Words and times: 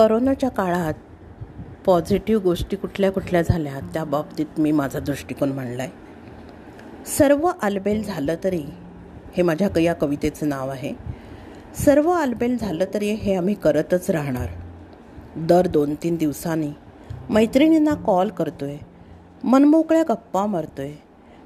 करोनाच्या 0.00 0.50
काळात 0.50 0.94
पॉझिटिव्ह 1.86 2.42
गोष्टी 2.42 2.76
कुठल्या 2.76 3.12
कुठल्या 3.12 3.42
झाल्या 3.42 3.80
त्या 3.80 4.04
बाबतीत 4.04 4.46
मी 4.58 4.72
माझा 4.72 5.00
दृष्टिकोन 5.00 5.52
मांडला 5.52 5.82
आहे 5.82 5.92
सर्व 7.06 7.50
आलबेल 7.62 8.02
झालं 8.02 8.34
तरी 8.44 8.62
हे 9.36 9.42
माझ्या 9.42 9.80
या 9.80 9.92
कवितेचं 9.94 10.48
नाव 10.48 10.68
आहे 10.68 10.92
सर्व 11.78 12.10
आलबेल 12.10 12.58
झालं 12.58 12.84
तरी 12.94 13.10
हे 13.10 13.34
आम्ही 13.34 13.54
करतच 13.54 14.10
राहणार. 14.10 14.46
दर 15.36 15.66
दोन 15.66 15.94
तीन 15.94 16.16
दिवसांनी 16.16 16.70
मैत्रिणींना 17.30 17.94
कॉल 17.94 18.28
करतो 18.28 18.64
आहे 18.64 18.78
मनमोकळ्या 19.44 20.02
गप्पा 20.02 20.46
मारतो 20.46 20.82
आहे 20.82 20.94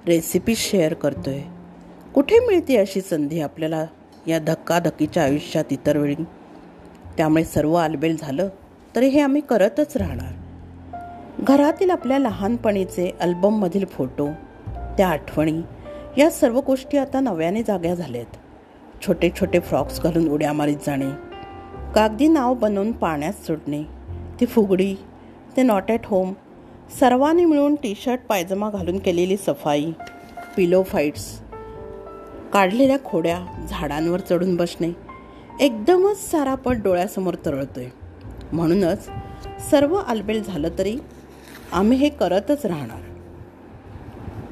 रेसिपी 0.07 0.55
शेअर 0.55 0.95
करतो 0.95 1.31
आहे 1.31 1.43
कुठे 2.15 2.39
मिळते 2.39 2.77
अशी 2.77 3.01
संधी 3.01 3.41
आपल्याला 3.41 3.85
या 4.27 4.39
धक्काधक्कीच्या 4.39 5.25
आयुष्यात 5.25 5.65
इतर 5.71 5.97
वेळी? 5.97 6.25
त्यामुळे 7.17 7.45
सर्व 7.45 7.75
आलबेल 7.75 8.17
झालं 8.21 8.49
तरी 8.97 9.09
हे 9.09 9.21
आम्ही 9.21 9.41
करतच 9.41 9.97
राहणार. 9.97 10.33
घरातील 11.41 11.91
आपल्या 11.91 12.19
लहानपणीचे 12.19 13.11
अल्बममधील 13.21 13.85
फोटो 13.85 14.29
त्या 14.97 15.09
आठवणी 15.09 15.61
या 16.19 16.31
सर्व 16.31 16.61
गोष्टी 16.67 16.99
आता 16.99 17.21
नव्याने 17.21 17.63
जाग्या 17.63 17.95
झाल्यात. 17.95 18.37
छोटे 19.07 19.31
छोटे 19.41 19.59
फ्रॉक्स 19.61 20.01
घालून 20.01 20.29
उड्या 20.29 20.53
मारीत 20.53 20.77
जाणे 20.87 21.11
कागदी 21.95 22.29
नाव 22.29 22.55
बनवून 22.55 22.93
पाण्यात 22.93 23.45
सोडणे 23.47 23.83
ती 24.41 24.47
फुगडी 24.47 24.95
ते 25.57 25.63
नॉट 25.63 25.91
ॲट 25.91 26.07
होम 26.07 26.33
सर्वांनी 27.01 27.45
मिळून 27.45 27.75
टी 27.75 27.95
शर्ट 28.05 28.21
पायजमा 28.29 28.71
घालून 28.71 28.99
केलेली 28.99 29.37
सफाई 29.37 29.91
पिलो 30.57 30.83
फाईट्स 30.83 31.27
काढलेल्या 32.53 32.97
खोड्या 33.05 33.39
झाडांवर 33.71 34.21
चढून 34.21 34.57
बसणे 34.57 34.89
एकदमच 35.61 36.31
सारा 36.31 36.55
पट 36.55 36.77
डोळ्यासमोर 36.77 37.35
तरळतोय. 37.47 37.87
म्हणूनच 38.53 39.09
सर्व 39.71 39.95
आलबेल 39.95 40.43
झालं 40.43 40.69
तरी 40.79 40.99
आम्ही 41.73 41.99
हे 41.99 42.09
करतच 42.09 42.67
राहणार. 42.67 43.01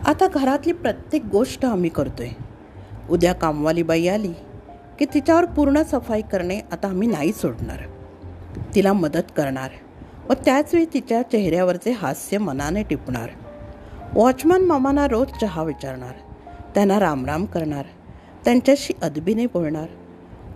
आता 0.07 0.27
घरातली 0.27 0.73
प्रत्येक 0.73 1.25
गोष्ट 1.25 1.65
आम्ही 1.65 1.91
करतोय. 1.91 2.29
उद्या 3.11 3.33
कामवाली 3.33 3.83
बाई 3.83 4.07
आली 4.09 4.33
की 4.99 5.05
तिच्यावर 5.05 5.45
पूर्ण 5.45 5.83
सफाई 5.83 6.23
करणे 6.23 6.61
आता 6.73 6.89
आम्ही 6.89 7.09
नाही 7.09 7.33
सोडणार. 7.33 7.79
तिला 8.75 8.93
मदत 8.93 9.33
करणार 9.37 9.71
व 10.31 10.33
त्याचवेळी 10.33 10.87
तिच्या 10.95 11.23
चेहऱ्यावरचे 11.23 11.91
हास्य 11.91 12.39
मनाने 12.39 12.83
टिपणार. 12.83 13.29
वॉचमन 14.15 14.63
मामांना 14.63 15.09
रोज 15.09 15.29
चहा 15.41 15.63
विचारणार 15.63 16.15
त्यांना 16.75 17.01
रामराम 17.01 17.45
करणार 17.45 17.85
त्यांच्याशी 18.45 18.95
अदबीने 19.03 19.47
बोलणार 19.47 19.87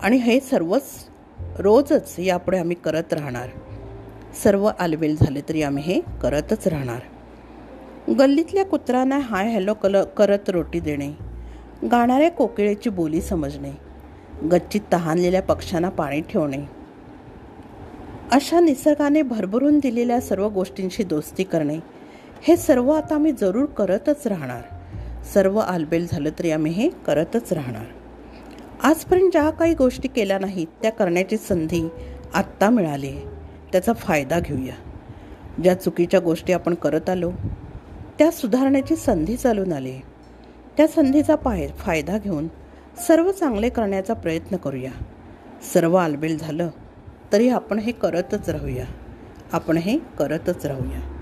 आणि 0.03 0.17
हे 0.17 0.39
सर्वच 0.39 0.83
रोजच 1.59 2.15
यापुढे 2.19 2.57
आम्ही 2.57 2.75
करत 2.75 3.13
राहणार. 3.13 3.49
सर्व 4.43 4.69
आलबेल 4.79 5.15
झाले 5.15 5.41
तरी 5.49 5.61
आम्ही 5.61 5.83
हे 5.83 5.99
करतच 6.21 6.67
राहणार. 6.67 6.99
गल्लीतल्या 8.19 8.65
कुत्रांना 8.65 9.17
हाय 9.17 9.51
हॅलो 9.51 9.73
कल 9.73 10.03
करत 10.17 10.49
रोटी 10.49 10.79
देणे 10.79 11.11
गाणाऱ्या 11.91 12.31
कोकिळेची 12.31 12.89
बोली 12.89 13.21
समजणे 13.21 13.71
गच्चीत 14.51 14.81
तहानलेल्या 14.93 15.41
पक्ष्यांना 15.41 15.89
पाणी 15.89 16.21
ठेवणे. 16.21 16.57
अशा 18.31 18.59
निसर्गाने 18.59 19.21
भरभरून 19.21 19.79
दिलेल्या 19.79 20.21
सर्व 20.21 20.49
गोष्टींशी 20.49 21.03
दोस्ती 21.03 21.43
करणे 21.43 21.79
हे 22.41 22.57
सर्व 22.57 22.89
आता 22.91 23.15
आम्ही 23.15 23.31
जरूर 23.31 23.65
करतच 23.65 24.27
राहणार. 24.27 24.61
सर्व 25.33 25.57
आलबेल 25.57 26.07
झालं 26.11 26.29
तरी 26.39 26.51
आम्ही 26.51 26.71
हे 26.71 26.89
करतच 26.89 27.53
राहणार. 27.53 27.85
आजपर्यंत 28.83 29.31
ज्या 29.31 29.49
काही 29.49 29.73
गोष्टी 29.73 30.07
केल्या 30.07 30.39
नाहीत 30.39 30.67
त्या 30.81 30.91
करण्याची 30.91 31.37
संधी 31.37 31.89
आत्ता 32.33 32.69
मिळाली 32.69 33.07
आहे. 33.07 33.21
त्याचा 33.71 33.93
फायदा 33.93 34.39
घेऊया. 34.39 34.73
ज्या 35.63 35.73
चुकीच्या 35.73 36.19
गोष्टी 36.19 36.53
आपण 36.53 36.73
करत 36.73 37.09
आलो 37.09 37.31
त्या 38.19 38.31
सुधारण्याची 38.31 38.95
संधी 38.95 39.37
चालून 39.37 39.73
आली 39.73 39.89
आहे. 39.89 40.01
त्या 40.77 40.87
संधीचा 40.87 41.35
पाय 41.35 41.67
फायदा 41.67 42.17
घेऊन 42.17 42.47
सर्व 43.07 43.31
चांगले 43.31 43.69
करण्याचा 43.69 44.13
प्रयत्न 44.13 44.57
करूया. 44.57 44.91
सर्व 45.73 45.95
आलबेल 45.95 46.37
झालं 46.37 46.69
तरी 47.33 47.49
आपण 47.49 47.79
हे 47.79 47.91
करतच 47.91 48.49
राहूया. 48.49 48.85
आपण 49.53 49.77
हे 49.77 49.97
करतच 49.97 50.65
राहूया. 50.65 51.16